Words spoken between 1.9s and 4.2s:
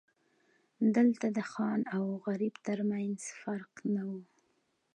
او غریب ترمنځ فرق نه و.